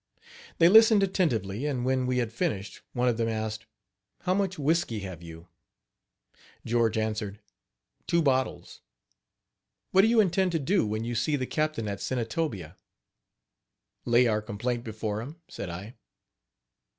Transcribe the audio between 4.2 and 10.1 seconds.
"How much whisky have you?" George answered: "Two bottles." "What do